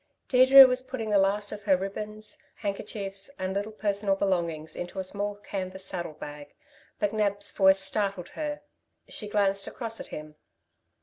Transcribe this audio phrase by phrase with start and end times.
[0.29, 5.03] Deirdre was putting the last of her ribbands, handkerchiefs and little personal belongings into a
[5.03, 6.55] small canvas saddle bag.
[6.99, 8.61] McNab's voice startled her.
[9.07, 10.37] She glanced across at him.